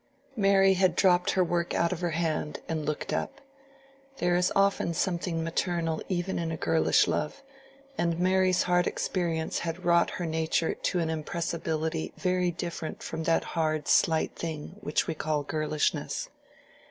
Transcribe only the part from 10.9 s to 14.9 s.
an impressibility very different from that hard slight thing